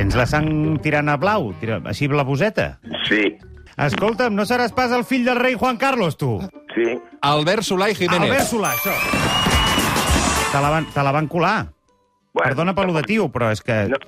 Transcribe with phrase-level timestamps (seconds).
[0.00, 2.78] Tens la sang tirant a blau, tira, així blavoseta.
[3.04, 3.34] Sí,
[3.80, 6.38] Escolta'm, no seràs pas el fill del rei Juan Carlos, tu?
[6.74, 6.86] sí.
[7.20, 8.30] Albert Solà i Jiménez.
[8.30, 8.94] Albert Solà, això.
[10.52, 11.66] Te la van, te la van colar.
[12.32, 13.76] Bueno, Perdona per lo de tio, però és que...
[13.92, 13.98] No,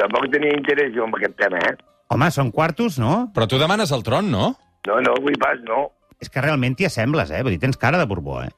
[0.00, 1.76] tampoc tenia interès jo en aquest tema, eh?
[2.14, 3.28] Home, són quartos, no?
[3.36, 4.54] Però tu demanes el tron, no?
[4.88, 5.90] No, no, vull pas, no.
[6.24, 7.44] És que realment t'hi assembles, eh?
[7.44, 8.52] Vull dir, tens cara de Borbó, eh?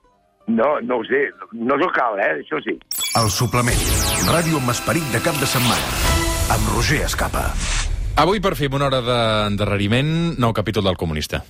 [0.46, 1.27] No, no ho sé.
[1.50, 2.32] No s'ho cal, eh?
[2.45, 2.79] Això sí.
[3.18, 3.87] El suplement.
[4.30, 6.36] Ràdio amb esperit de cap de setmana.
[6.46, 7.48] Amb Roger Escapa.
[8.22, 11.43] Avui, per fi, una hora d'endarreriment, nou capítol del Comunista.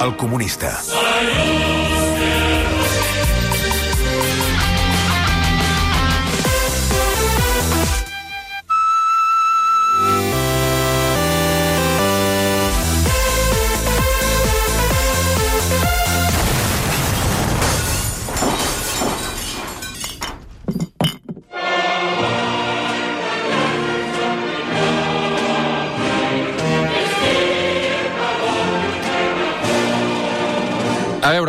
[0.00, 0.72] El comunista.
[0.78, 1.67] A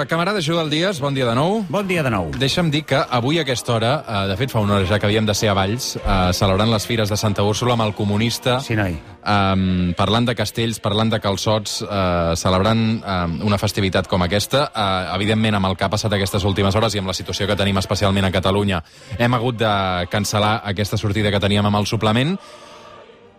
[0.10, 1.64] camarada Joel Díaz, bon dia de nou.
[1.70, 2.32] Bon dia de nou.
[2.42, 5.06] Deixa'm dir que avui a aquesta hora, eh, de fet fa una hora ja que
[5.06, 8.60] havíem de ser a Valls, eh, celebrant les fires de Santa Úrsula amb el comunista,
[8.60, 8.98] Sí, noi.
[8.98, 14.72] eh, parlant de castells, parlant de calçots, eh, celebrant eh, una festivitat com aquesta.
[14.76, 17.56] Eh, evidentment, amb el que ha passat aquestes últimes hores i amb la situació que
[17.56, 18.84] tenim especialment a Catalunya,
[19.18, 22.38] hem hagut de cancel·lar aquesta sortida que teníem amb el suplement,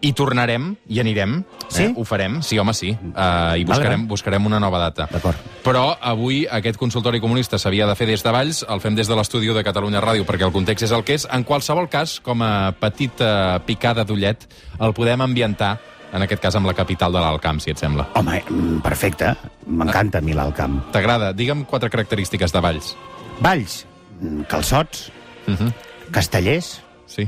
[0.01, 1.43] i tornarem, i anirem.
[1.69, 1.85] Sí?
[1.85, 1.93] Eh?
[1.97, 2.91] Ho farem, sí, home, sí.
[2.93, 5.07] Uh, I buscarem, buscarem una nova data.
[5.13, 5.39] D'acord.
[5.65, 9.19] Però avui aquest consultori comunista s'havia de fer des de Valls, el fem des de
[9.19, 11.29] l'estudi de Catalunya Ràdio, perquè el context és el que és.
[11.31, 14.49] En qualsevol cas, com a petita picada d'ullet,
[14.81, 15.77] el podem ambientar,
[16.13, 18.09] en aquest cas amb la capital de l'Alcamp, si et sembla.
[18.19, 19.35] Home, mm, perfecte.
[19.67, 20.81] M'encanta a mi l'alt camp.
[20.91, 21.33] T'agrada?
[21.33, 22.97] Digue'm quatre característiques de Valls.
[23.41, 23.85] Valls,
[24.21, 25.11] mm, calçots,
[25.47, 25.73] Uh -huh.
[26.11, 27.27] castellers, Sí,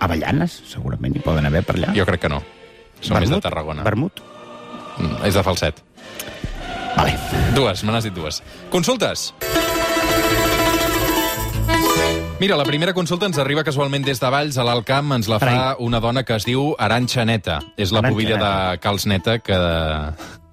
[0.00, 1.92] avellanes, segurament hi poden haver per allà.
[1.96, 2.42] jo crec que no.
[3.00, 3.82] Som més de Tarragona.
[3.82, 4.20] Vermut?
[4.98, 5.82] Mm, és de falset.
[6.96, 7.16] Vale.
[7.56, 8.42] Dues, me n'has dit dues.
[8.70, 9.32] Consultes.
[12.42, 15.12] Mira, la primera consulta ens arriba casualment des de Valls, a l'Alt Camp.
[15.14, 17.60] Ens la fa una dona que es diu Aranxa Neta.
[17.78, 18.48] És la pubilla Neta.
[18.72, 19.58] de Cals Neta, que,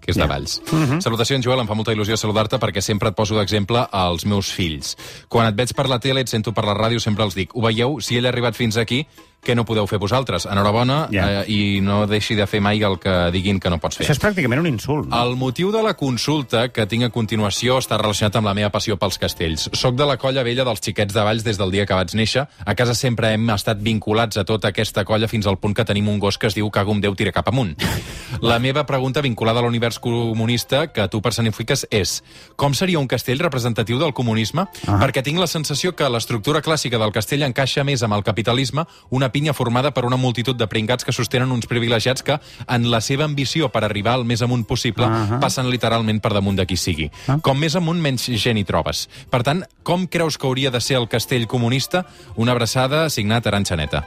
[0.09, 0.27] que és de Ja.
[0.27, 0.61] Valls.
[0.71, 1.01] Mhm.
[1.05, 4.95] Salutacions, Joel, em fa molta il·lusió saludar-te perquè sempre et poso d'exemple als meus fills.
[5.29, 7.61] Quan et veig per la tele, et sento per la ràdio, sempre els dic, ho
[7.61, 7.99] veieu?
[8.01, 9.05] Si ell ha arribat fins aquí,
[9.39, 10.45] què no podeu fer vosaltres?
[10.45, 11.43] Enhorabona Ja.
[11.43, 14.05] eh, i no deixi de fer mai el que diguin que no pots fer.
[14.05, 15.07] Això és pràcticament un insult.
[15.07, 15.21] No?
[15.23, 18.97] El motiu de la consulta que tinc a continuació està relacionat amb la meva passió
[18.97, 19.69] pels castells.
[19.71, 22.47] Soc de la colla vella dels xiquets de Valls des del dia que vaig néixer.
[22.65, 26.09] A casa sempre hem estat vinculats a tota aquesta colla fins al punt que tenim
[26.09, 27.77] un gos que es diu Cago amb Déu tira cap amunt.
[28.41, 32.19] La meva pregunta vinculada a l'univers comunista que tu personifiques és
[32.59, 34.65] com seria un castell representatiu del comunisme?
[34.87, 34.99] Ah.
[35.01, 39.31] Perquè tinc la sensació que l'estructura clàssica del castell encaixa més amb el capitalisme, una
[39.31, 43.25] pinya formada per una multitud de pringats que sostenen uns privilegiats que, en la seva
[43.25, 45.39] ambició per arribar al més amunt possible, Ahà.
[45.39, 47.09] passen literalment per damunt de qui sigui.
[47.27, 47.39] Ah.
[47.41, 49.07] Com més amunt, menys gent hi trobes.
[49.29, 52.05] Per tant, com creus que hauria de ser el castell comunista?
[52.35, 54.05] Una abraçada signat Aranxaneta.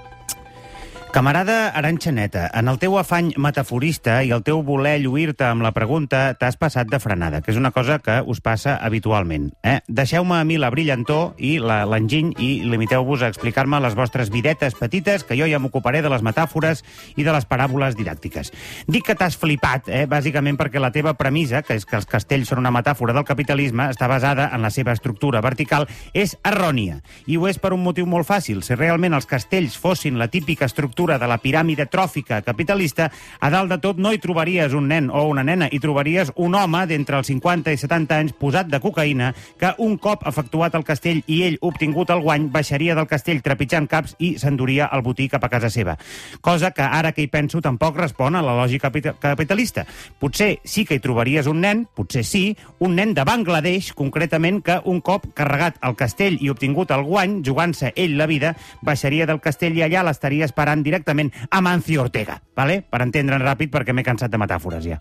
[1.13, 6.23] Camarada Aranxaneta, en el teu afany metaforista i el teu voler lluir-te amb la pregunta,
[6.41, 9.51] t'has passat de frenada, que és una cosa que us passa habitualment.
[9.61, 9.83] Eh?
[9.93, 15.27] Deixeu-me a mi la brillantor i l'enginy i limiteu-vos a explicar-me les vostres videtes petites,
[15.29, 16.81] que jo ja m'ocuparé de les metàfores
[17.21, 18.49] i de les paràboles didàctiques.
[18.89, 20.07] Dic que t'has flipat, eh?
[20.09, 23.91] bàsicament perquè la teva premissa, que és que els castells són una metàfora del capitalisme,
[23.93, 25.85] està basada en la seva estructura vertical,
[26.17, 27.03] és errònia.
[27.29, 28.65] I ho és per un motiu molt fàcil.
[28.65, 33.09] Si realment els castells fossin la típica estructura de la piràmide tròfica capitalista,
[33.41, 36.55] a dalt de tot no hi trobaries un nen o una nena, hi trobaries un
[36.55, 40.87] home d'entre els 50 i 70 anys posat de cocaïna que un cop efectuat el
[40.87, 45.27] castell i ell obtingut el guany baixaria del castell trepitjant caps i s'enduria el botí
[45.29, 45.97] cap a casa seva.
[46.41, 49.87] Cosa que ara que hi penso tampoc respon a la lògica capita- capitalista.
[50.19, 54.81] Potser sí que hi trobaries un nen, potser sí, un nen de Bangladesh, concretament, que
[54.85, 59.41] un cop carregat el castell i obtingut el guany, jugant-se ell la vida, baixaria del
[59.41, 62.83] castell i allà l'estaria esperant directament a Mancio Ortega, vale?
[62.85, 65.01] per entendre'n ràpid perquè m'he cansat de metàfores ja.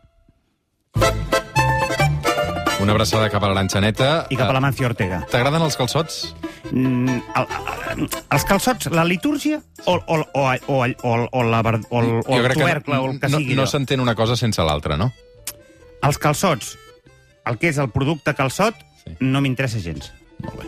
[2.81, 4.07] Una abraçada cap a l'Aranxaneta.
[4.33, 5.19] I cap a la Mancio Ortega.
[5.29, 6.21] T'agraden els calçots?
[6.71, 7.45] Mm, el,
[7.93, 12.01] el, els calçots, la litúrgia o, o, o, o, o, o, la, o, o
[12.39, 13.69] el tubercle o el que no, sigui no allò?
[13.75, 15.11] s'entén una cosa sense l'altra, no?
[16.01, 16.73] Els calçots,
[17.45, 19.15] el que és el producte calçot, Sí.
[19.25, 20.11] no m'interessa gens.
[20.45, 20.67] Molt bé.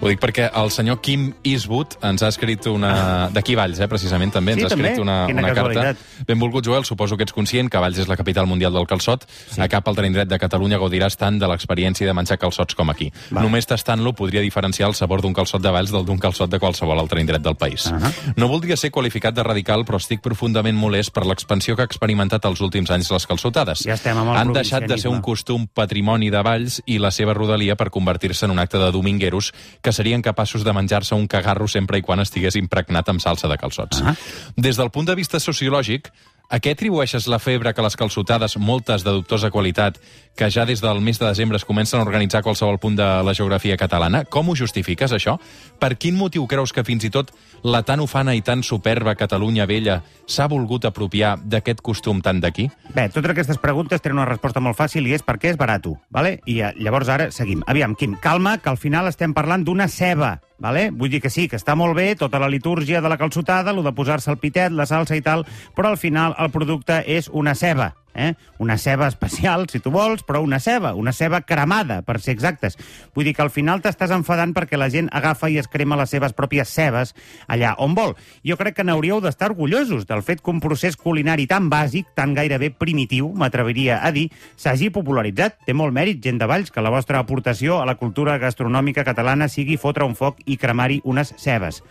[0.00, 3.28] Ho dic perquè el senyor Kim Eastwood ens ha escrit una...
[3.32, 4.54] D'aquí Valls, eh, precisament, també.
[4.54, 5.02] Sí, ens ha escrit també?
[5.02, 5.74] una, Quina una carta.
[5.74, 6.26] casualitat.
[6.28, 9.26] Benvolgut, Joel, suposo que ets conscient que Valls és la capital mundial del calçot.
[9.28, 9.60] Sí.
[9.60, 13.10] A cap altre indret de Catalunya gaudiràs tant de l'experiència de menjar calçots com aquí.
[13.30, 13.42] Va.
[13.42, 16.98] Només tastant-lo podria diferenciar el sabor d'un calçot de Valls del d'un calçot de qualsevol
[16.98, 17.86] altre indret del país.
[17.86, 17.98] Uh.
[17.98, 18.34] -huh.
[18.36, 22.44] No voldria ser qualificat de radical, però estic profundament molest per l'expansió que ha experimentat
[22.44, 23.84] els últims anys les calçotades.
[23.84, 27.10] Ja estem amb el Han deixat de ser un costum patrimoni de Valls i la
[27.10, 31.26] seva rodalia per convertir-se en un acte de domingueros que serien capaços de menjar-se un
[31.26, 34.02] cagarro sempre i quan estigués impregnat amb salsa de calçots.
[34.06, 34.14] Ah.
[34.56, 36.12] Des del punt de vista sociològic,
[36.52, 39.96] a què atribueixes la febre que les calçotades, moltes de dubtosa qualitat,
[40.36, 43.34] que ja des del mes de desembre es comencen a organitzar qualsevol punt de la
[43.34, 44.24] geografia catalana?
[44.24, 45.36] Com ho justifiques, això?
[45.78, 47.32] Per quin motiu creus que fins i tot
[47.62, 52.70] la tan ufana i tan superba Catalunya vella s'ha volgut apropiar d'aquest costum tan d'aquí?
[52.94, 56.38] Bé, totes aquestes preguntes tenen una resposta molt fàcil i és perquè és barato, vale?
[56.46, 57.62] I eh, llavors ara seguim.
[57.66, 60.90] Aviam, Quim, calma, que al final estem parlant d'una ceba, vale?
[60.90, 63.82] Vull dir que sí, que està molt bé tota la litúrgia de la calçotada, lo
[63.82, 65.44] de posar-se el pitet, la salsa i tal,
[65.76, 68.34] però al final el producte és una ceba, eh?
[68.58, 72.78] Una ceba especial, si tu vols, però una ceba, una ceba cremada, per ser exactes.
[73.14, 76.12] Vull dir que al final t'estàs enfadant perquè la gent agafa i es crema les
[76.12, 77.14] seves pròpies cebes
[77.48, 78.14] allà on vol.
[78.46, 82.34] Jo crec que n'hauríeu d'estar orgullosos del fet que un procés culinari tan bàsic, tan
[82.34, 85.58] gairebé primitiu, m'atreviria a dir, s'hagi popularitzat.
[85.66, 89.48] Té molt mèrit, gent de Valls, que la vostra aportació a la cultura gastronòmica catalana
[89.48, 91.82] sigui fotre un foc i cremar-hi unes cebes.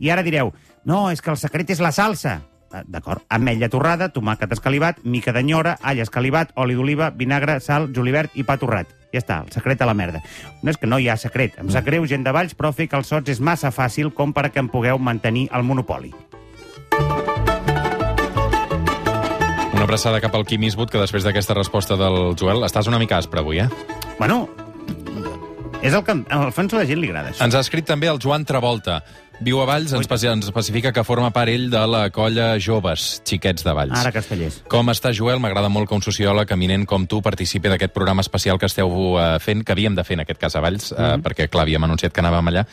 [0.00, 0.54] I ara direu,
[0.84, 2.40] no, és que el secret és la salsa.
[2.70, 3.24] Ah, D'acord.
[3.28, 8.56] Ametlla torrada, tomàquet escalivat, mica d'enyora, all escalivat, oli d'oliva, vinagre, sal, julivert i pa
[8.62, 8.92] torrat.
[9.10, 10.20] Ja està, el secret a la merda.
[10.62, 11.58] No és que no hi ha secret.
[11.58, 14.62] Em sap greu, gent de Valls, però fer calçots és massa fàcil com per que
[14.62, 16.14] em pugueu mantenir el monopoli.
[19.74, 23.18] Una abraçada cap al Quim Eastwood, que després d'aquesta resposta del Joel estàs una mica
[23.18, 23.68] aspre avui, eh?
[24.18, 24.44] Bueno,
[25.82, 26.38] és el que a
[26.76, 27.32] la gent li agrada.
[27.32, 27.44] Això.
[27.44, 29.00] Ens ha escrit també el Joan Travolta.
[29.40, 33.64] Viu a Valls, ens, ens especifica que forma part ell de la colla Joves, xiquets
[33.64, 33.96] de Valls.
[33.96, 34.58] Ara, castellers.
[34.68, 35.40] Com està, Joel?
[35.40, 39.38] M'agrada molt que un sociòleg eminent com tu participi d'aquest programa especial que esteu eh,
[39.40, 42.12] fent, que havíem de fer en aquest cas a Valls, eh, perquè, clar, havíem anunciat
[42.12, 42.66] que anàvem allà.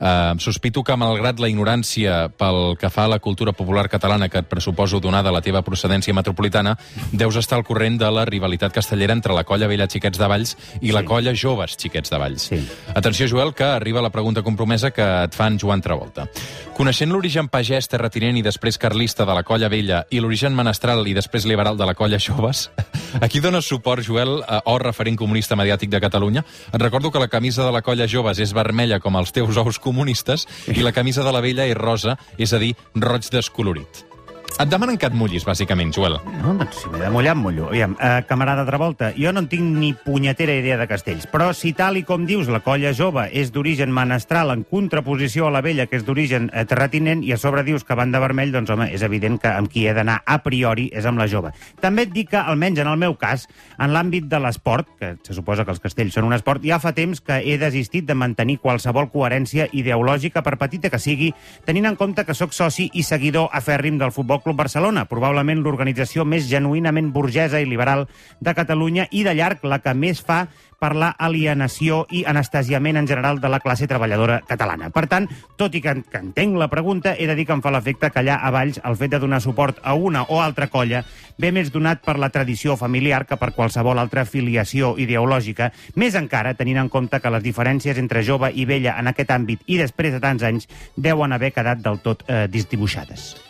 [0.00, 4.38] Uh, sospito que, malgrat la ignorància pel que fa a la cultura popular catalana que
[4.40, 6.78] et pressuposo donada la teva procedència metropolitana,
[7.12, 10.56] deus estar al corrent de la rivalitat castellera entre la colla vella Xiquets de Valls
[10.80, 11.06] i la Sí.
[11.06, 12.42] colla Joves Xiquets de Valls.
[12.48, 12.60] Sí.
[12.94, 16.28] Atenció, Joel, que arriba la pregunta compromesa que et fan Joan Travolta.
[16.76, 21.12] Coneixent l'origen pagès, terratinent i després carlista de la colla vella i l'origen menestral i
[21.12, 22.70] després liberal de la colla joves,
[23.20, 26.44] a qui dones suport, Joel, eh, o referent comunista mediàtic de Catalunya?
[26.72, 29.78] Et recordo que la camisa de la colla joves és vermella com els teus ous
[29.90, 34.09] comunistes i la camisa de la vella és rosa, és a dir, roig descolorit.
[34.58, 36.18] Et demanen que et mullis, bàsicament, Joel.
[36.42, 37.68] No, doncs si m'he de mullar, em mullo.
[37.70, 41.72] Aviam, eh, camarada Travolta, jo no en tinc ni punyetera idea de castells, però si
[41.72, 45.86] tal i com dius, la colla jove és d'origen menestral en contraposició a la vella,
[45.86, 48.90] que és d'origen eh, terratinent, i a sobre dius que van de vermell, doncs home,
[48.92, 51.54] és evident que amb qui he d'anar a priori és amb la jove.
[51.80, 53.46] També et dic que, almenys en el meu cas,
[53.78, 56.92] en l'àmbit de l'esport, que se suposa que els castells són un esport, ja fa
[56.92, 61.32] temps que he desistit de mantenir qualsevol coherència ideològica, per petita que sigui,
[61.64, 66.24] tenint en compte que sóc soci i seguidor afèrrim del Futbol Club Barcelona, probablement l'organització
[66.24, 68.06] més genuïnament burgesa i liberal
[68.40, 70.46] de Catalunya i de llarg la que més fa
[70.80, 74.88] per la alienació i anestesiament en general de la classe treballadora catalana.
[74.90, 75.28] Per tant,
[75.60, 78.22] tot i que, que entenc la pregunta, he de dir que em fa l'efecte que
[78.22, 81.04] allà a Valls el fet de donar suport a una o altra colla
[81.38, 85.70] ve més donat per la tradició familiar que per qualsevol altra filiació ideològica,
[86.00, 89.68] més encara tenint en compte que les diferències entre jove i vella en aquest àmbit
[89.68, 93.49] i després de tants anys deuen haver quedat del tot eh, disdibuixades.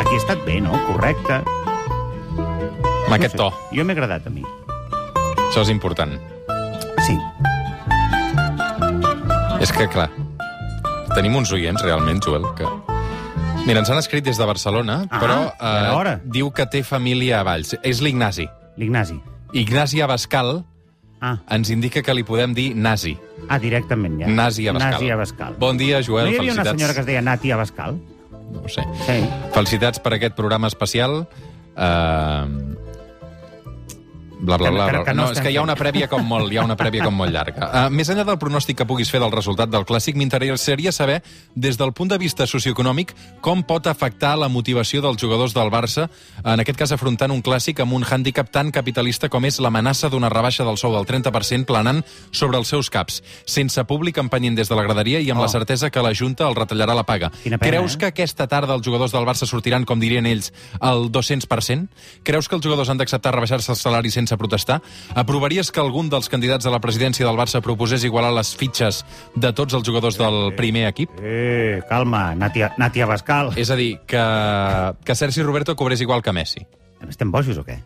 [0.00, 0.72] Aquí ha estat bé, no?
[0.88, 1.42] Correcte.
[3.06, 3.50] Amb aquest No to.
[3.70, 3.76] sé.
[3.78, 4.42] Jo m'he agradat a mi.
[5.48, 6.16] Això és important.
[7.06, 7.18] Sí.
[9.62, 10.08] És que, clar,
[11.14, 12.66] tenim uns oients, realment, Joel, que...
[13.62, 15.36] Mira, ens han escrit des de Barcelona, Ah, però
[15.94, 16.16] hora.
[16.24, 17.76] diu que té família a Valls.
[17.86, 18.48] És l'Ignasi.
[18.76, 19.20] L'Ignasi.
[19.52, 20.64] Ignasi Abascal
[21.22, 23.16] Ah, ens indica que li podem dir nazi.
[23.48, 24.26] ah, directament ja.
[24.26, 24.90] Nasi Abascal.
[24.92, 25.54] Nasi Abascal.
[25.60, 26.24] Bon dia, Joel.
[26.24, 26.70] no hi havia una Felicitats.
[26.80, 28.00] senyora que es deia Nati Abascal?
[28.52, 28.84] No ho sé.
[29.06, 29.18] Sí.
[29.56, 31.24] Felicitats per aquest programa especial.
[31.72, 32.71] Uh...
[34.42, 35.04] Bla, bla, bla, que- bla.
[35.06, 37.04] que no no, és que hi ha una prèvia com molt, hi ha una prèvia
[37.06, 37.68] com molt llarga.
[37.86, 41.20] Uh, més enllà del pronòstic que puguis fer del resultat del clàssic, m'interessaria saber,
[41.54, 46.08] des del punt de vista socioeconòmic, com pot afectar la motivació dels jugadors del Barça,
[46.42, 50.28] en aquest cas afrontant un clàssic amb un hàndicap tan capitalista com és l'amenaça d'una
[50.28, 54.74] rebaixa del sou del 30% planant sobre els seus caps, sense públic empenyent des de
[54.74, 55.44] la graderia i amb Oh.
[55.46, 57.30] la certesa que la Junta el retallarà la paga.
[57.44, 57.98] Pena, Creus eh?
[57.98, 61.88] que aquesta tarda els jugadors del Barça sortiran, com dirien ells, al 200%?
[62.24, 64.80] Creus que els jugadors han d'acceptar rebaixar-se el salari sense sense protestar.
[65.14, 69.04] Aprovaries que algun dels candidats a la presidència del Barça proposés igualar les fitxes
[69.36, 71.10] de tots els jugadors del primer equip?
[71.20, 73.52] Eh, calma, Nàtia, Nàtia Bascal.
[73.56, 74.22] És a dir, que,
[75.04, 76.66] que Sergi Roberto cobrés igual que Messi.
[77.08, 77.80] Estem bojos o què?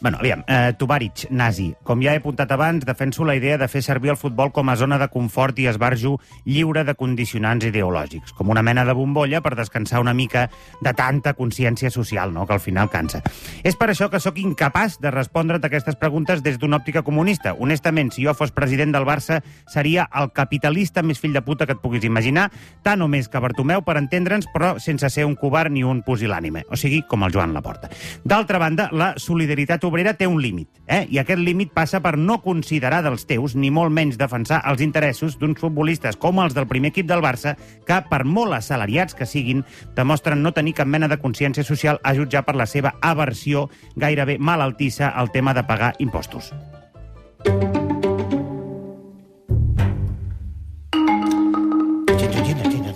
[0.00, 1.74] Bueno, aviam, eh, Tubaric, nazi.
[1.82, 4.76] Com ja he apuntat abans, defenso la idea de fer servir el futbol com a
[4.76, 9.54] zona de confort i esbarjo lliure de condicionants ideològics, com una mena de bombolla per
[9.56, 10.50] descansar una mica
[10.82, 13.22] de tanta consciència social, no?, que al final cansa.
[13.62, 17.54] És per això que sóc incapaç de respondre't aquestes preguntes des d'una òptica comunista.
[17.54, 21.78] Honestament, si jo fos president del Barça, seria el capitalista més fill de puta que
[21.78, 22.50] et puguis imaginar,
[22.82, 26.66] tant o més que Bartomeu, per entendre'ns, però sense ser un covard ni un pusilànime,
[26.68, 27.88] o sigui, com el Joan Laporta.
[28.24, 31.04] D'altra banda, la solidaritat obrera té un límit, eh?
[31.10, 35.38] i aquest límit passa per no considerar dels teus, ni molt menys defensar els interessos
[35.40, 37.54] d'uns futbolistes com els del primer equip del Barça,
[37.86, 39.64] que, per molt assalariats que siguin,
[39.96, 44.38] demostren no tenir cap mena de consciència social a jutjar per la seva aversió gairebé
[44.38, 46.52] malaltissa al tema de pagar impostos.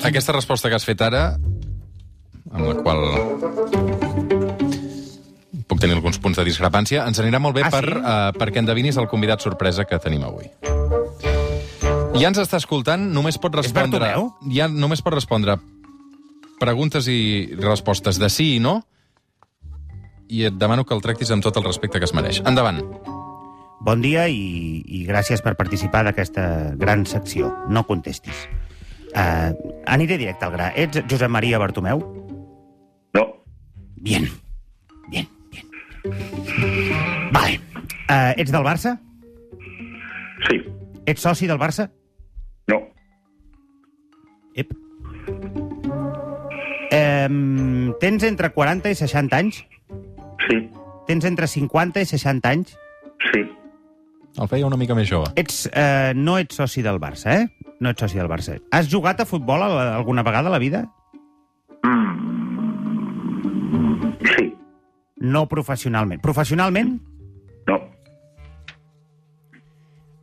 [0.08, 1.34] Aquesta resposta que has fet ara,
[2.48, 3.27] amb la qual
[5.78, 7.94] puc tenir alguns punts de discrepància, ens anirà molt bé Ah, per, sí?
[8.02, 10.50] uh, perquè endevinis el convidat sorpresa que tenim avui.
[12.18, 14.10] Ja ens està escoltant, només pot respondre...
[14.50, 15.58] Ja només pot respondre
[16.58, 18.82] preguntes i respostes de sí i no,
[20.28, 22.42] i et demano que el tractis amb tot el respecte que es mereix.
[22.44, 22.82] Endavant.
[23.80, 27.52] Bon dia i, i gràcies per participar d'aquesta gran secció.
[27.70, 28.48] No contestis.
[29.14, 29.54] Uh,
[29.86, 30.72] aniré directe al gra.
[30.74, 32.02] Ets Josep Maria Bartomeu?
[33.14, 33.24] No,
[33.94, 34.26] bien.
[37.32, 37.60] Vale.
[38.08, 38.96] Uh, ets del Barça?
[40.48, 40.62] sí,
[41.06, 41.90] Ets soci del Barça?
[42.68, 42.78] no,
[44.54, 44.72] Ep.
[46.90, 49.64] Um, tens entre 40 i 60 anys?
[50.48, 50.58] sí,
[51.06, 52.76] Tens entre 50 i 60 anys?
[53.32, 53.42] sí,
[54.38, 55.26] El feia una mica més jove.
[55.36, 57.74] Ets, uh, no ets soci del Barça, eh?
[57.80, 58.58] No ets soci del Barça.
[58.70, 60.84] Has jugat a futbol alguna vegada a la vida?
[64.36, 64.54] sí,
[65.16, 66.20] No professionalment.
[66.22, 67.00] Professionalment?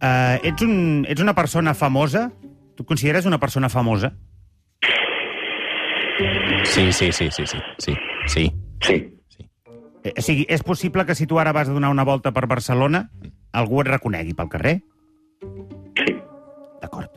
[0.02, 2.32] Uh, ets, un, ets una persona famosa?
[2.76, 4.14] Tu et consideres una persona famosa?
[6.66, 7.96] Sí, sí, sí, sí, sí, sí,
[8.28, 8.54] sí.
[8.82, 9.12] sí,
[10.06, 12.46] Eh, o sigui, és possible que si tu ara vas a donar una volta per
[12.46, 13.10] Barcelona,
[13.58, 14.76] algú et reconegui pel carrer?
[15.98, 16.14] sí,
[16.82, 17.10] D'acord.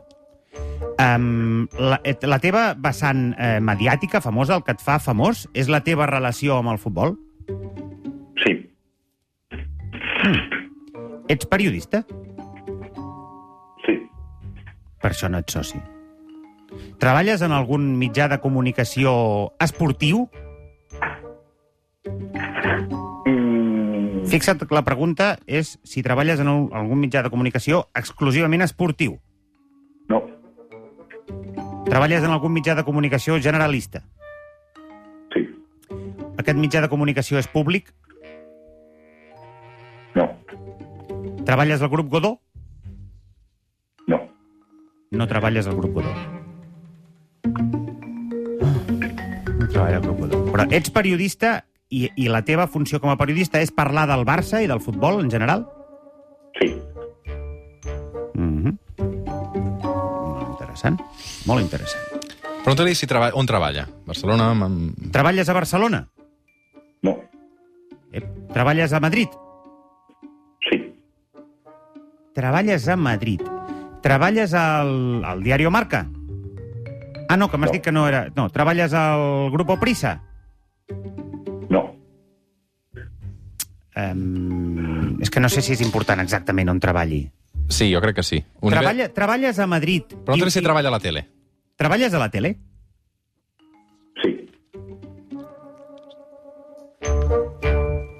[0.99, 5.68] Um, la, et- la teva vessant eh, mediàtica famosa, el que et fa famós, és
[5.68, 7.18] la teva relació amb el futbol?
[8.40, 8.56] sí,
[11.28, 12.06] Ets periodista?
[12.08, 12.17] sí,
[15.00, 15.78] Per això no ets soci.
[16.98, 20.28] Treballes en algun mitjà de comunicació esportiu?
[23.26, 28.62] mm, Fixa't que la pregunta és si treballes en un- algun mitjà de comunicació exclusivament
[28.62, 29.18] esportiu.
[30.08, 30.22] no,
[31.88, 34.02] Treballes en algun mitjà de comunicació generalista.
[35.32, 35.48] sí,
[36.36, 37.92] Aquest mitjà de comunicació és públic?
[40.14, 40.28] no,
[41.44, 42.40] Treballes al grup Godó?
[45.10, 46.12] No, treballes al grup Godó.
[49.58, 50.42] No treballes al grup Godó.
[50.52, 54.60] Però ets periodista i, i la teva funció com a periodista és parlar del Barça
[54.64, 55.66] i del futbol en general?
[56.60, 56.74] sí,
[58.38, 58.74] Mm -hmm.
[60.38, 61.00] Molt interessant.
[61.46, 62.04] Molt interessant.
[62.62, 63.30] Pregunta-li si treba...
[63.34, 63.88] on treballa.
[64.06, 64.50] Barcelona...
[64.50, 64.94] Amb...
[65.12, 66.08] Treballes a Barcelona?
[67.02, 67.18] no,
[68.12, 68.22] Eh,
[68.52, 69.28] treballes a Madrid?
[70.70, 70.94] sí,
[72.34, 73.40] Treballes a Madrid.
[74.02, 76.06] Treballes al, al Diario Marca?
[77.28, 77.72] Ah, no, que m'has No.
[77.72, 78.28] dit que no era...
[78.36, 80.22] No, treballes al Grupo Prisa?
[81.68, 81.94] no,
[83.98, 87.32] Um, és que no sé si és important exactament on treballi.
[87.68, 88.38] Sí, jo crec que sí.
[88.60, 90.04] Un Treballa, treballes a Madrid.
[90.06, 91.24] Pregunta-li Dius si que- treballa a la tele.
[91.74, 92.52] Treballes a la tele?
[94.22, 94.46] sí,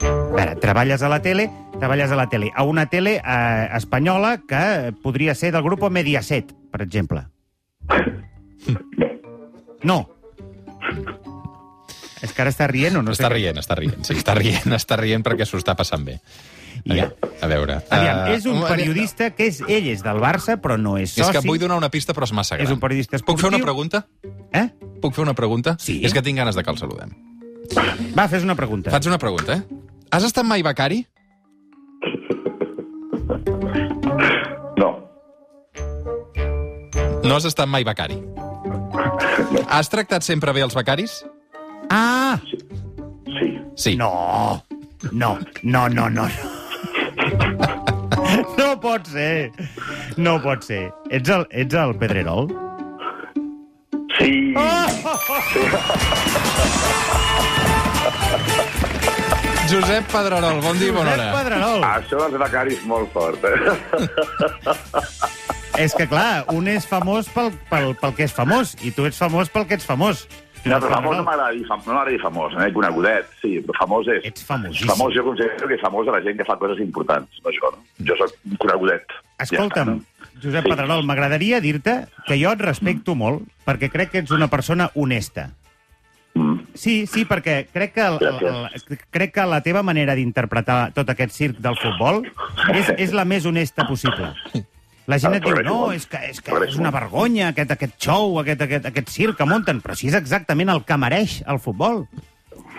[0.03, 2.51] A veure, treballes a la tele, treballes a la tele.
[2.55, 7.25] A una tele eh, espanyola que podria ser del grup Mediaset, per exemple.
[9.83, 10.09] no.
[12.23, 13.13] És que ara està rient o no?
[13.15, 13.37] sé està què.
[13.39, 14.01] rient, està rient.
[14.07, 16.19] Sí, està rient, està rient perquè s'ho està passant bé.
[16.89, 17.09] Ja.
[17.43, 17.77] A veure...
[17.95, 21.27] Aviam, eh, és un periodista que és, ell és del Barça, però no és És
[21.27, 21.37] soci.
[21.39, 22.67] que vull donar una pista, però és massa gran.
[22.67, 23.67] És un periodista Puc fer una esportiu.
[23.67, 24.05] pregunta?
[24.55, 24.67] Eh?
[25.03, 25.77] Puc fer una pregunta?
[25.83, 26.01] Sí.
[26.07, 27.15] És que tinc ganes de que el saludem.
[28.19, 28.91] Va, fes una pregunta.
[28.95, 29.63] Faig una pregunta, eh?
[30.11, 31.03] Has estat mai becari?
[37.29, 38.17] No has estat mai becari.
[39.69, 41.21] Has tractat sempre bé els becaris?
[41.93, 42.39] Ah!
[42.45, 43.97] sí, Sí.
[43.97, 44.63] No!
[45.13, 46.25] No, no, no, no.
[48.59, 49.53] No pot ser.
[50.19, 50.89] No pot ser.
[51.15, 52.49] Ets el, ets el Pedrerol?
[54.19, 54.33] Sí,
[59.69, 61.35] Josep Pedrerol, bon dia i bona Josep hora.
[61.39, 61.85] Pedrerol.
[61.93, 63.45] això dels becaris molt fort.
[63.45, 63.53] Eh?
[65.79, 69.19] És que, clar, un és famós pel, pel, pel que és famós, i tu ets
[69.21, 70.25] famós pel que ets famós.
[70.65, 72.67] No, però famós no m'agrada dir, fam no m'agrada dir famós, eh?
[72.75, 74.27] conegudet, sí, però famós és...
[74.27, 74.91] Ets famosíssim.
[74.91, 77.71] Famós, jo considero que és famós de la gent que fa coses importants, no jo,
[77.77, 77.85] no?
[78.11, 79.15] Jo soc conegudet.
[79.47, 80.01] Escolta'm, Ja no?
[80.43, 80.71] Josep Sí.
[80.71, 81.95] Pedrerol, m'agradaria dir-te
[82.27, 85.49] que jo et respecto molt perquè crec que ets una persona honesta.
[86.35, 86.75] Mm.
[86.79, 91.11] Sí, sí, perquè crec que, el, el, el, crec que la teva manera d'interpretar tot
[91.11, 92.23] aquest circ del futbol
[92.75, 94.35] és, és la més honesta possible.
[95.09, 98.35] La gent et diu, no, és que, és, que és una vergonya aquest, aquest show,
[98.43, 102.03] aquest, aquest, aquest circ que munten, però si és exactament el que mereix el futbol.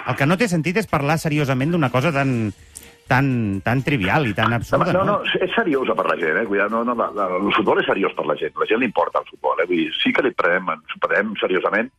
[0.09, 2.51] El que no té sentit és parlar seriosament d'una cosa tan,
[3.09, 3.27] tan,
[3.65, 5.17] tan trivial i tan absurda, No, no?
[5.17, 6.45] no, és seriosa per la gent, eh?
[6.45, 8.53] Cuidado, no, no, la, la, el futbol és seriós per la gent.
[8.62, 9.65] La gent li importa el futbol, eh?
[9.65, 11.89] Vull dir, sí que li prenem, ens ho prenem seriosament,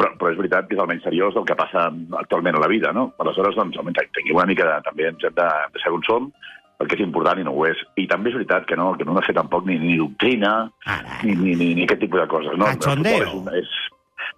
[0.00, 1.86] però, però és veritat que és almenys seriós del que passa
[2.22, 3.10] actualment a la vida, no?
[3.20, 6.32] Aleshores, doncs, almenys, tinguem una mica de, també ens hem de, de ser on som,
[6.80, 7.80] perquè és important i no ho és.
[8.00, 10.54] I també és veritat que no, que no hem de fer tampoc ni, ni doctrina,
[10.84, 12.56] Ara, ni, ni, ni, ni aquest tipus de coses.
[12.60, 12.68] No?
[12.70, 13.76] El És, és...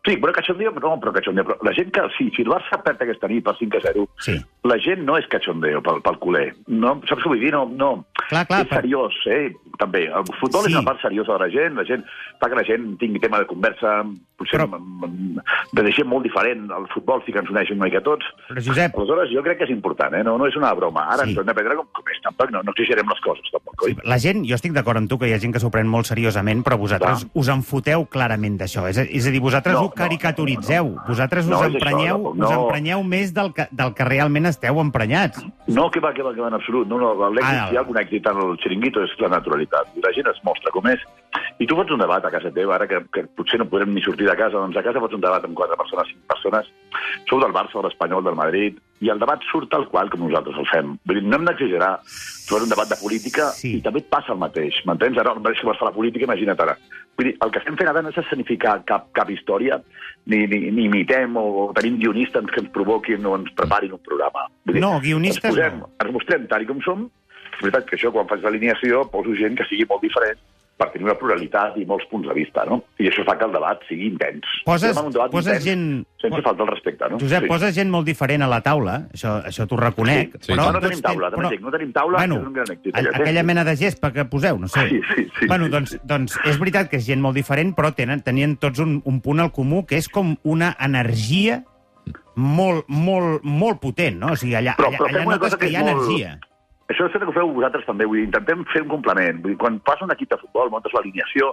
[0.04, 1.45] Sí, però cachondeo, no, però cachondeo.
[1.45, 4.09] Però la gent que, si, si el Barça perd aquesta nit per 5 a 0,
[4.18, 4.37] Sí.
[4.64, 6.54] la gent no és cachondeo pel, pel culer.
[6.66, 7.52] No, saps què vull dir?
[7.52, 8.04] No, no.
[8.28, 9.52] Clar, clar, és seriós, eh?
[9.78, 10.07] També.
[10.07, 10.73] El futbol Sí.
[10.73, 11.75] és una part seriosa de la gent.
[11.76, 12.04] La gent
[12.40, 14.02] fa que la gent tingui tema de conversa.
[14.38, 14.80] Potser Però-
[15.73, 16.71] de deixem molt diferent.
[16.71, 18.25] El futbol sí que ens uneix una mica tots.
[18.49, 20.23] Però, Josep, Aleshores, jo crec que és important, eh?
[20.25, 21.07] No, no és una broma.
[21.11, 21.30] Ara Sí.
[21.30, 22.21] ens hem de prendre com, com és.
[22.23, 23.97] Tampoc no, no exigirem les coses, tampoc, oi?
[24.04, 26.07] la gent, jo estic d'acord amb tu que hi ha gent que s'ho pren molt
[26.07, 27.30] seriosament, però vosaltres Clar.
[27.35, 28.87] us en foteu clarament d'això.
[28.88, 30.94] És, és a dir, vosaltres No, ho caricaturitzeu.
[31.06, 32.62] Vosaltres us, No, és això, emprenyeu, no, us no.
[32.64, 35.44] emprenyeu més del que, del que realment esteu emprenyats.
[35.66, 36.88] No, que va, que va, que va, en absolut.
[36.88, 39.90] No, no, l'èxit, Ah, si hi ha algun èxit en el xiringuito és la naturalitat.
[39.97, 41.00] I la gent es mostra com és.
[41.58, 44.02] I tu fots un debat a casa teva, ara que, que potser no podrem ni
[44.04, 46.68] sortir de casa, doncs a casa fots un debat amb quatre persones, cinc persones,
[47.28, 50.56] sou del Barça, de l'Espanyol, del Madrid, i el debat surt tal qual com nosaltres
[50.58, 50.92] el fem.
[51.06, 51.90] Vull dir, no hem d'exagerar.
[52.04, 53.75] Tu fas un debat de política Sí.
[53.78, 54.78] i també et passa el mateix.
[54.87, 55.18] M'entens?
[55.18, 56.76] Ara, si vols fer la política, imagina't ara.
[57.18, 59.80] Vull dir, el que estem fent ara no és escenificar cap, cap història,
[60.26, 64.02] ni, ni, ni imitem o, o tenim guionistes que ens provoquin o ens preparin un
[64.06, 64.47] programa.
[64.64, 65.91] Vull dir, No, guionistes ens, posem, no.
[66.00, 67.08] ens mostrem tal com som.
[67.58, 70.38] És veritat que això, quan faig l'alineació, poso gent que sigui molt diferent
[70.78, 72.76] per tenir una pluralitat i molts punts de vista, no?
[73.02, 74.47] I això fa que el debat sigui intens.
[74.64, 76.06] Poses, un debat poses intens, gent...
[76.23, 77.19] Sense falta el respecte, no?
[77.19, 77.49] Josep, Sí.
[77.50, 80.36] poses gent molt diferent a la taula, això, això t'ho reconec.
[80.38, 80.54] Sí, sí.
[80.54, 82.99] No, no tots tenim taula, dic, no tenim taula, bueno, és un gran èxit, a-
[83.00, 83.23] aquest, eh?
[83.23, 84.86] aquella mena de gespa que poseu, no sé.
[84.88, 85.71] Sí, sí, sí, bueno, sí.
[85.73, 89.21] doncs, doncs és veritat que és gent molt diferent, però tenen, tenien tots un, un
[89.21, 91.64] punt al comú, que és com una energia
[92.38, 94.32] molt, molt, molt potent, no?
[94.32, 96.38] O sigui, allà, Però- allà, però allà una notes cosa que hi ha molt- energia.
[96.88, 99.42] Això és el que feu vosaltres també, vull dir, intentem fer un complement.
[99.42, 101.50] Vull dir, quan passa un equip de futbol, muntes l'alineació,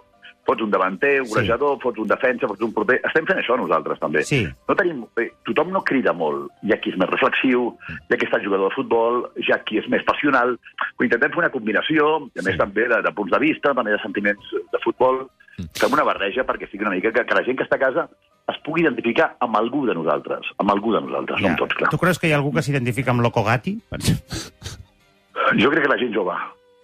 [0.47, 1.33] fots un davanter, un Sí.
[1.33, 3.01] golejador, fots un defensa, fots un porter...
[3.03, 4.23] Estem fent això nosaltres, també.
[4.23, 4.45] Sí.
[4.69, 5.01] No tenim...
[5.43, 6.51] Tothom no crida molt.
[6.63, 9.59] Hi ha qui és més reflexiu, hi ha qui està jugador de futbol, hi ha
[9.65, 10.55] qui és més passional.
[11.03, 14.53] Intentem fer una combinació, a més també de, de punts de vista, també de sentiments
[14.71, 15.25] de futbol.
[15.75, 18.07] Fem una barreja perquè sigui una mica que, que la gent que està a casa
[18.51, 21.89] es pugui identificar amb algú de nosaltres, amb algú de nosaltres, no amb tots, clar.
[21.91, 23.79] Tu creus que hi ha algú que s'identifica amb Loco Gatti?
[23.89, 24.83] Per exemple?
[25.59, 26.35] Jo crec que la gent jove.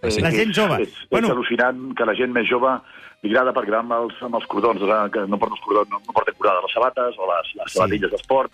[0.09, 0.17] Sí.
[0.19, 0.81] Eh, La gent és- jove.
[0.81, 1.27] És, Bueno.
[1.27, 2.79] és al·lucinant que la gent més jove
[3.21, 5.99] li agrada perquè amb els, amb els cordons, eh, que no porta els cordons, no,
[5.99, 7.77] no porta curada les sabates o les, les Sí.
[7.77, 8.51] sabatilles d'esport,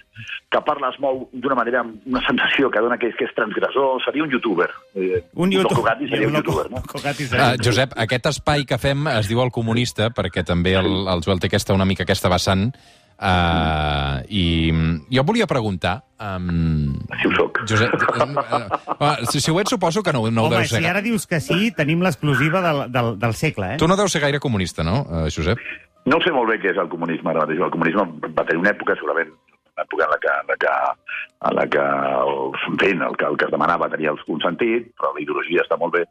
[0.51, 3.33] que parla, es mou d'una manera, amb una sensació que dona que és, que és
[3.33, 4.69] transgressor, seria un youtuber.
[4.93, 5.71] Eh, Un YouTube.
[5.71, 6.77] Loco Gatti seria un Loco- youtuber, no?
[6.83, 11.39] Uh, Josep, aquest espai que fem es diu El Comunista, perquè també el, el Joel
[11.39, 12.75] té aquesta, una mica aquesta vessant.
[13.17, 16.03] Uh, I mm, jo volia preguntar...
[16.21, 17.57] Um, Si ho soc.
[17.67, 20.81] Josep, uh, uh, si, si ho ets, suposo que no, no ho Home, deus ser.
[20.83, 23.77] si ara dius que sí, tenim l'exclusiva del, del, del segle, eh?
[23.81, 25.57] Tu no deus ser gaire comunista, no, uh, Josep?
[26.07, 27.59] No sé molt bé què és el comunisme ara mateix.
[27.65, 28.05] El comunisme
[28.37, 29.33] va tenir una època, segurament,
[29.83, 30.73] època en la que, en la que,
[31.49, 32.35] en la que el,
[32.71, 35.77] en fi, el, que, el que es demanava tenia un sentit, però la ideologia està
[35.79, 36.03] molt bé,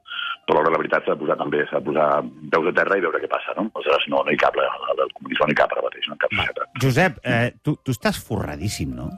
[0.46, 2.08] però la veritat s'ha de posar també, s'ha de posar
[2.52, 3.68] peus a terra i veure què passa, no?
[3.74, 6.22] Aleshores, no, no hi cap, el, el comunisme no hi cap ara mateix, no hi
[6.24, 6.76] cap societat.
[6.82, 9.10] Josep, eh, tu, tu estàs forradíssim, no?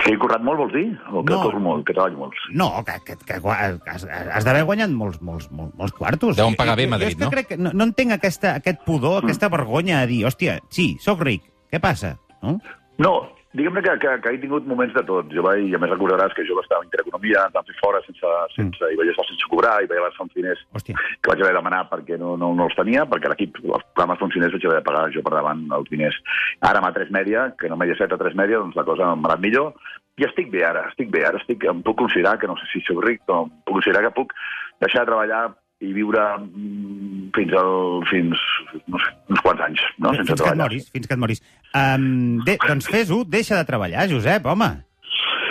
[0.00, 0.86] Que he currat molt, vols dir?
[1.12, 1.42] O que No.
[1.42, 2.36] corro molt, que treballo molt?
[2.56, 6.36] No, que, que, que has, has d'haver guanyat molts, molts, molts, molts quartos.
[6.38, 7.30] Deuen pagar bé Madrid, jo és que no?
[7.34, 11.20] Crec que no, no entenc aquesta, aquest pudor, aquesta vergonya de dir, hòstia, sí, sóc
[11.26, 12.14] ric, què passa?
[12.40, 12.56] No?
[13.00, 13.12] No,
[13.56, 15.30] diguem-ne que, que, que he tingut moments de tot.
[15.34, 18.02] Jo vaig, i a més recordaràs que jo estava a Intereconomia, em van fer fora
[18.04, 20.98] sense, sense, i vaig estar sense cobrar, i vaig avançar uns diners Hòstia.
[21.20, 24.20] que vaig haver de demanar perquè no, no, no els tenia, perquè l'equip, els programes
[24.20, 26.20] funcioners vaig haver de pagar jo per davant els diners.
[26.60, 29.48] Ara amb A3 Mèdia, que no Mediaset a 3 Mèdia, doncs la cosa m'ha anat
[29.48, 29.72] millor,
[30.20, 31.22] I estic bé ara, estic bé.
[31.24, 34.02] Ara estic, em puc considerar que no sé si sóc ric, però em puc considerar
[34.04, 34.34] que puc
[34.82, 35.44] deixar de treballar
[35.80, 37.72] i viure mm, fins al,
[38.10, 38.44] fins
[38.84, 40.12] no sé, uns quants anys, no?
[40.12, 40.66] sense fins que et treballar.
[40.66, 41.42] moris, fins que et moris.
[41.72, 42.06] Um,
[42.46, 44.70] de, doncs fes-ho, deixa de treballar, Josep, home.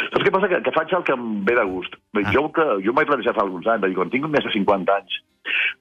[0.09, 0.49] Saps què passa?
[0.51, 1.97] Que, que faig el que em ve de gust.
[2.17, 2.27] Ah.
[2.33, 4.99] Jo, que, jo m'he plantejat fa alguns anys, vaig dir, quan tinc més de 50
[4.99, 5.17] anys,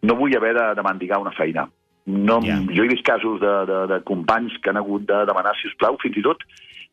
[0.08, 1.68] no vull haver de, de mendigar una feina.
[2.08, 2.62] No, yeah.
[2.72, 5.76] Jo he vist casos de, de, de companys que han hagut de demanar, si us
[5.80, 6.44] plau, fins i tot,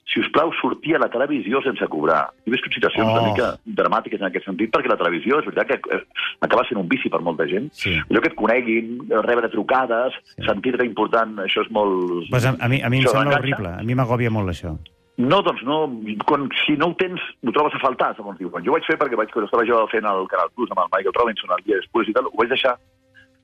[0.05, 2.29] si us plau, sortir a la televisió sense cobrar.
[2.45, 3.13] He vist situacions Oh.
[3.17, 6.03] una mica dramàtiques en aquest sentit, perquè la televisió és veritat que eh,
[6.45, 7.71] acaba sent un vici per molta gent.
[7.73, 7.95] Sí.
[8.09, 10.43] Allò que et coneguin, rebre trucades, Sí.
[10.45, 12.29] sentir-te important, això és molt...
[12.29, 14.77] Pues a, a, mi, a mi em Això sembla horrible, a mi m'agòbia molt això.
[15.17, 15.87] No, doncs no.
[16.27, 18.63] Quan, si no ho tens, ho trobes a faltar, segons diuen.
[18.65, 20.89] Jo ho vaig fer perquè vaig, quan estava jo fent el Canal Plus amb el
[20.91, 22.75] Michael Robinson el dia després i tal, ho vaig deixar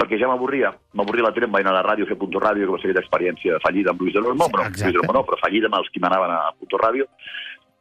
[0.01, 0.73] perquè ja m'avorria.
[0.97, 2.81] M'avorria la tele, em vaig anar a la ràdio a fer Punto Ràdio, que va
[2.81, 4.65] ser aquella experiència fallida amb Luis de Sí, però.
[4.65, 7.05] Luis de no, però fallida amb els qui manaven a Punto Ràdio,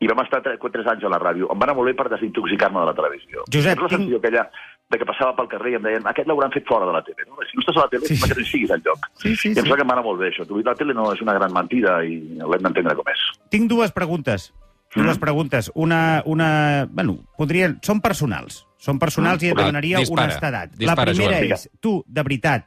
[0.01, 1.49] i vam estar 3, 3 anys a la ràdio.
[1.53, 3.43] Em va anar molt bé per desintoxicar-me de la televisió.
[3.53, 4.45] Josep, la tinc- sensació aquella
[4.91, 7.27] de que passava pel carrer i em deien aquest l'hauran fet fora de la tele.
[7.29, 7.37] No?
[7.45, 8.99] Si no estàs a la tele, Sí, que no hi siguis al lloc.
[9.21, 9.71] Sí, sí, I em sí.
[9.75, 10.47] que em va anar molt bé això.
[10.65, 13.21] La tele no és una gran mentida i l'hem d'entendre com és.
[13.51, 14.53] Tinc dues preguntes.
[14.97, 15.21] Dues Mm.
[15.21, 15.71] preguntes.
[15.75, 16.89] Una, una...
[16.91, 17.79] Bueno, podrien...
[17.83, 18.67] Són personals.
[18.81, 20.27] Són personals i et Va, demanaria dispara.
[20.31, 20.71] honestedat.
[20.81, 21.53] La primera Joan.
[21.53, 22.65] és, tu, de veritat,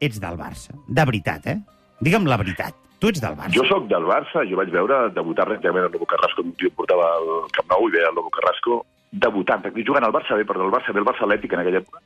[0.00, 0.74] ets del Barça.
[0.86, 1.56] De veritat, eh?
[2.00, 2.74] Digue'm la veritat.
[3.00, 3.52] Tu ets del Barça.
[3.56, 6.76] Jo sóc del Barça, jo vaig veure debutar ràpidament el Lobo Carrasco, un tio que
[6.76, 10.44] portava el Camp Nou i veia el Lobo Carrasco debutant, perquè jugant al Barça bé,
[10.44, 12.00] però el Barça bé, el Barça Atlètic en aquella època.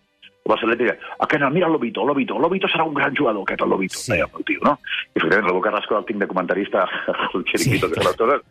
[0.44, 3.42] El Barça Atlètic, aquest, mira el Lobito, el Lobito, el Lobito serà un gran jugador,
[3.42, 4.12] aquest, el Lobito, Sí.
[4.12, 4.78] deia el tio, no?
[5.14, 6.86] I efectivament, el Lobo Carrasco el tinc de comentarista
[7.34, 7.92] al Chiringuito, Sí.
[7.94, 8.42] que les coses.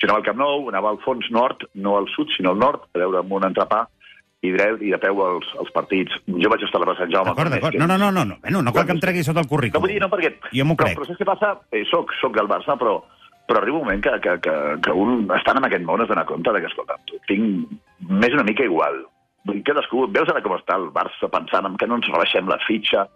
[0.00, 2.84] Jo anava al Camp Nou, anava al fons nord, no al sud, sinó al nord,
[2.94, 3.88] a veure amb un entrepà,
[4.46, 6.14] i dret i de peu als, als partits.
[6.30, 7.32] Jo vaig estar a la Sant Jaume.
[7.32, 7.74] D'acord, d'acord.
[7.74, 8.36] més No, que- no, no, no, no.
[8.42, 9.88] Bueno, no cal que em tregui sota el no, vull currículum.
[9.90, 10.30] dir, no, perquè...
[10.54, 10.94] Jo m'ho crec.
[11.00, 11.54] Però saps què passa?
[11.72, 13.00] Eh, soc, soc del Barça, però,
[13.50, 14.54] però arriba un moment que, que, que,
[14.86, 16.94] que un, estant en aquest món, es dona compte de que, escolta,
[17.26, 17.66] tinc
[18.08, 19.02] més una mica igual.
[19.44, 22.46] Vull dir, cadascú, veus ara com està el Barça pensant en que no ens rebaixem
[22.46, 23.08] la fitxa,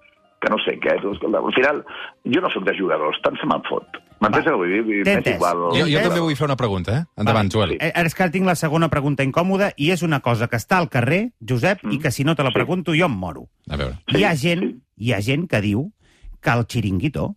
[0.43, 0.97] que no sé què.
[0.99, 1.85] Escolta, al final,
[2.27, 4.01] jo no sóc de jugadors, tant se me'n fot.
[4.23, 5.03] M'entens el que vull dir?
[5.07, 5.63] M'és igual.
[5.75, 7.05] Jo, jo també vull fer una pregunta, eh?
[7.19, 7.71] Endavant, Va, Joel.
[7.75, 7.79] sí.
[7.81, 10.79] Eh, Ara és que tinc la segona pregunta incòmoda i és una cosa que està
[10.79, 12.03] al carrer, Josep, i Mm.
[12.03, 12.55] que si no te la Sí.
[12.55, 13.49] pregunto jo em moro.
[13.69, 13.99] A veure.
[14.09, 14.83] Sí, hi ha gent, sí.
[14.97, 15.93] hi ha gent que diu
[16.41, 17.37] que el xiringuito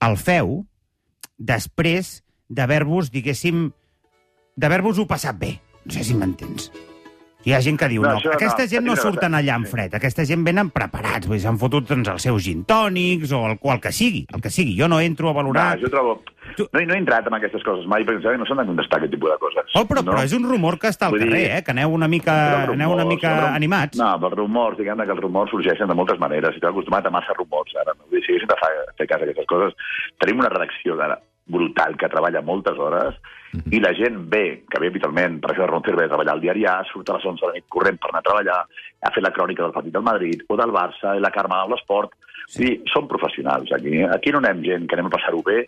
[0.00, 0.66] el feu
[1.38, 3.72] després d'haver-vos, diguéssim,
[4.56, 5.60] d'haver-vos-ho passat bé.
[5.84, 6.70] No sé si m'entens.
[7.46, 9.64] Hi ha gent que diu, No, no, aquesta no, gent no no, surten allà en
[9.70, 13.44] fred, aquesta gent venen preparats, vull dir, s'han fotut doncs, els seus gin tònics o
[13.46, 14.74] el, o el que sigui, el que sigui.
[14.80, 15.78] Jo no entro a No, valorar...
[15.78, 16.22] jo trobo...
[16.56, 18.98] Tu- No, no he entrat en aquestes coses mai, perquè que no s'han de contestar
[18.98, 19.70] aquest tipus de coses.
[19.78, 20.12] Oh, però, no?
[20.12, 21.62] però és un rumor que està al Vull dir- carrer, eh?
[21.66, 22.34] Que aneu una mica,
[22.66, 23.98] Però aneu una rumors, mica però- animats.
[23.98, 27.10] No, però rumors, diguem que els rumors sorgeixen de moltes maneres i t'he acostumat a
[27.14, 27.94] massa rumors ara.
[27.98, 28.06] No?
[28.10, 28.58] Vull dir, si haguéssim de
[28.98, 29.74] fer cas a aquestes coses,
[30.22, 33.14] tenim una redacció ara brutal que treballa moltes hores
[33.72, 36.66] i la gent ve, que ve habitualment, per exemple, Roncero ve a treballar al diari
[36.66, 38.60] A, surt a les 11 de la nit corrent per anar a treballar,
[39.02, 41.74] ha fet la crònica del partit del Madrid o del Barça, i la Carme amb
[41.74, 42.14] l'esport.
[42.46, 42.60] Sí.
[42.60, 44.02] Vull dir, som professionals aquí.
[44.02, 45.64] Aquí no anem gent que anem a passar-ho bé,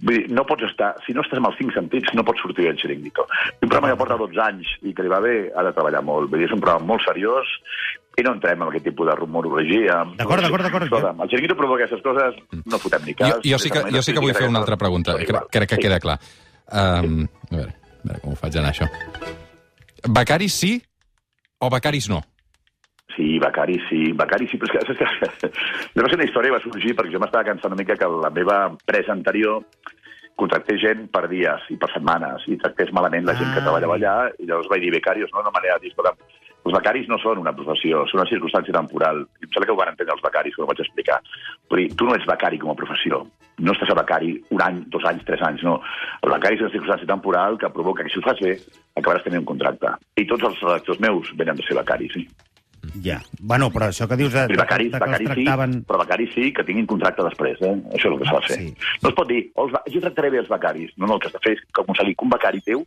[0.00, 2.64] Vull dir, no pots estar, si no estàs amb els cinc sentits, no pots sortir
[2.64, 3.26] del xiringuito.
[3.60, 6.30] Un programa que porta 12 anys i que li va bé, ha de treballar molt.
[6.30, 7.50] Vull dir, és un programa molt seriós
[8.16, 9.98] i no entrem en aquest tipus de rumorologia.
[10.16, 11.20] D'acord, d'acord, d'acord.
[11.20, 13.34] El xiringuito provoca aquestes coses, no fotem ni cas.
[13.34, 15.18] Jo, jo, sí que, jo sí que vull fer una altra pregunta.
[15.20, 15.82] Crec, crec que Sí.
[15.84, 16.16] queda clar.
[16.70, 18.86] Um, a, veure, a veure com ho faig anar, això.
[20.08, 20.76] Becaris sí
[21.60, 22.22] o becaris no?
[23.16, 25.40] Sí, Becari sí, Becari sí, però és que, és
[25.92, 28.06] que va ser una història que va sorgir perquè jo m'estava cansant una mica que
[28.08, 29.64] la meva empresa anterior
[30.40, 33.66] contractés gent per dies i per setmanes i tractés malament la gent que Ah.
[33.66, 35.42] treballava allà i llavors vaig dir becarios, no?
[35.42, 36.14] Una manera de dir, escolta,
[36.64, 39.26] els becaris no són una professió, són una circumstància temporal.
[39.42, 41.20] I em sembla que ho van entendre els becaris, que ho vaig explicar.
[41.68, 43.26] Vull dir, tu no ets becari com a professió.
[43.60, 45.78] No estàs a becari un any, dos anys, tres anys, no.
[46.24, 48.54] El becari és una circumstància temporal que provoca que si ho fas bé
[48.96, 49.96] acabaràs tenint un contracte.
[50.16, 52.24] I tots els redactors meus venen de ser becaris, sí.
[53.04, 53.18] Ja.
[53.38, 55.74] Bueno, però això que dius de, I de, de que els becaris sí, tractaven...
[55.86, 57.74] però becaris sí que tinguin contracte després, eh?
[57.92, 58.58] Això és el que s'ha de fer.
[58.62, 58.96] Sí.
[59.04, 60.94] No es pot dir, oh, els jo tractaré bé els becaris.
[60.96, 62.84] No, no, el que has de fer és que aconseguir que un becari teu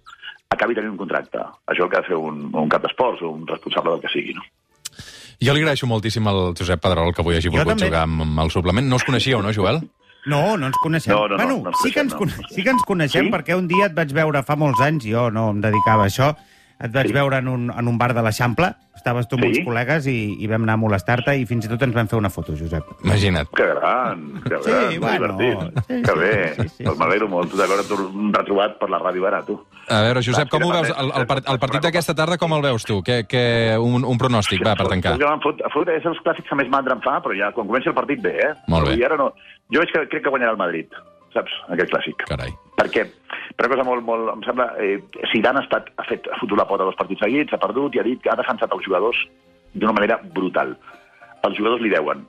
[0.54, 1.46] acabi tenint un contracte.
[1.70, 4.14] Això el que ha de fer un, un cap d'esports o un responsable del que
[4.14, 4.46] sigui, no?
[5.44, 8.52] Jo li agraeixo moltíssim al Josep Pedrol que avui hagi volgut jugar amb, amb el
[8.54, 8.88] suplement.
[8.88, 9.82] No us coneixíeu, no, Joel?
[10.26, 11.12] No, no ens coneixem.
[11.14, 12.28] No, no, no, bueno, no ens sí, que ens, no.
[12.50, 13.32] sí que ens coneixem, Sí?
[13.34, 16.30] perquè un dia et vaig veure fa molts anys, jo no em dedicava a això,
[16.84, 17.14] et vaig Sí.
[17.16, 19.50] veure en un, en un bar de l'Eixample, estaves tu amb Sí?
[19.50, 22.18] uns col·legues i, i vam anar a molestar-te i fins i tot ens vam fer
[22.20, 22.84] una foto, Josep.
[23.04, 23.48] Imagina't.
[23.56, 25.80] Que gran, que Sí, gran, bueno, divertit.
[25.88, 27.00] sí, que sí, bé, sí, sí, pues sí.
[27.00, 27.98] m'alegro molt d'haver tu
[28.36, 29.58] retrobat per la ràdio ara, tu.
[29.88, 30.94] A veure, Josep, com ho sí, veus?
[30.98, 33.02] El, el, part- el partit d'aquesta tarda com el veus tu?
[33.04, 35.16] Que, que un, un pronòstic, va, per tancar.
[35.44, 37.96] Fot, fot, és els clàssics que més mandra em fa, però ja quan comenci el
[37.96, 38.54] partit bé, eh?
[38.68, 38.96] Molt bé.
[39.00, 39.32] I ara no...
[39.74, 40.92] Jo veig que crec que guanyarà el Madrid,
[41.36, 41.54] saps?
[41.76, 42.26] Aquest clàssic.
[42.30, 42.54] Carai.
[42.80, 43.08] Perquè
[43.54, 44.66] Però una cosa molt, molt, em sembla...
[44.82, 44.98] Eh,
[45.32, 48.00] Zidane ha, estat, ha, fet, ha fotut la pota dos partits seguits, ha perdut i
[48.02, 49.20] ha dit que ha defensat els jugadors
[49.74, 50.72] d'una manera brutal.
[51.44, 52.24] Els jugadors li deuen.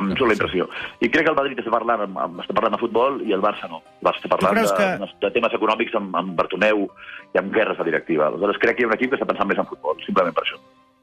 [0.00, 0.64] Em surt la impressió.
[1.04, 3.42] I crec que el Madrid està parlant, amb, amb, està parlant de futbol i el
[3.44, 3.82] Barça no.
[4.00, 6.86] El Barça està parlant de, que- de temes econòmics amb, amb Bartomeu
[7.34, 8.30] i amb guerres de directiva.
[8.32, 10.46] Aleshores crec que hi ha un equip que està pensant més en futbol, simplement per
[10.46, 10.56] això.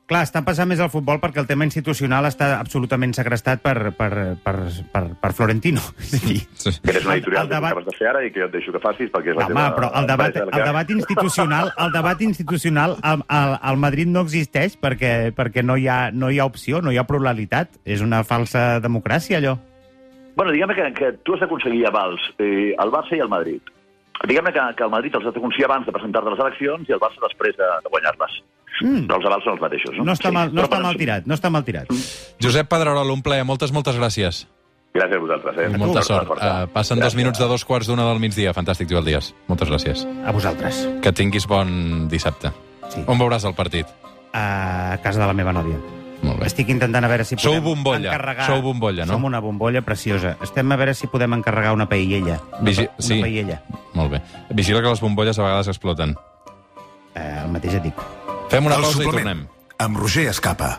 [0.09, 4.07] Clar, està passant més al futbol perquè el tema institucional està absolutament segrestat per, per,
[4.41, 4.55] per,
[4.91, 5.83] per, per Florentino.
[6.01, 6.73] És dir, Sí.
[6.81, 8.47] Que eres una El- editorial el que debat- acabes de fer ara i que jo
[8.49, 9.75] et deixo que facis perquè és la Home, teva...
[9.77, 14.25] però el debat, el que- debat institucional, el debat institucional al, al, al Madrid no
[14.25, 17.77] existeix perquè, perquè no, hi ha, no hi ha opció, no hi ha pluralitat.
[17.85, 19.59] És una falsa democràcia, allò.
[20.35, 23.61] Bueno, diguem que, que tu has d'aconseguir avals eh, al Barça i al Madrid.
[24.27, 26.95] Diguem que, que el Madrid els has d'aconseguir abans de presentar-te a les eleccions i
[26.95, 28.39] el Barça després de, de guanyar-les.
[28.79, 29.07] Mm.
[29.07, 30.05] Però els avals són els mateixos, no?
[30.07, 31.01] No està, mal, no està mal sí.
[31.03, 31.91] tirat, no està mal tirat.
[32.43, 33.45] Josep Pedrerol, un plaer.
[33.47, 34.45] Moltes, moltes gràcies.
[34.95, 35.59] Gràcies a vosaltres.
[35.61, 35.69] Eh?
[35.77, 36.31] Molta sort.
[36.33, 37.19] Uh, passen dos Gràcies.
[37.19, 38.55] minuts de dos quarts d'una del migdia.
[38.57, 39.33] Fantàstic, Joel Díaz.
[39.47, 40.03] Moltes gràcies.
[40.25, 40.81] A vosaltres.
[41.03, 42.51] Que tinguis bon dissabte.
[42.89, 43.03] Sí.
[43.05, 43.87] On veuràs el partit?
[44.33, 45.77] A casa de la meva nòvia.
[46.21, 46.47] Molt bé.
[46.49, 48.45] Estic intentant a veure si Sou podem bombolla, encarregar...
[48.49, 49.13] sou bombolla, no?
[49.15, 50.33] Som una bombolla preciosa.
[50.43, 52.39] Estem a veure si podem encarregar una paellella.
[52.59, 53.21] Una, Vigi- pa- una sí.
[53.21, 53.61] paellella.
[53.93, 54.21] Molt bé.
[54.49, 56.15] Vigila que les bombolles a vegades exploten.
[57.15, 58.03] Eh, el mateix et dic.
[58.51, 59.77] Fem una El pausa i suplement, tornem.
[59.79, 60.73] amb Roger Escapa.